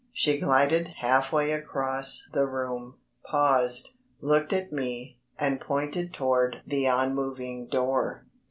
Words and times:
She 0.13 0.39
glided 0.39 0.95
half 1.01 1.31
way 1.31 1.51
across 1.51 2.27
the 2.33 2.47
room, 2.47 2.95
paused, 3.29 3.89
looked 4.19 4.51
at 4.51 4.71
me, 4.73 5.19
and 5.37 5.61
pointed 5.61 6.11
toward 6.11 6.63
the 6.65 6.87
unmoving 6.87 7.67
door. 7.67 8.25